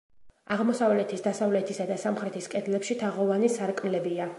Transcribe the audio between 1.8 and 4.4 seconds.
და სამხრეთის კედლებში თაღოვანი სარკმლებია.